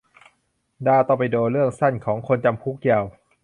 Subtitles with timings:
[0.87, 3.05] ดา ตอร์ปิโด: เรื่องสั้น ของคนจำ คุก ยาว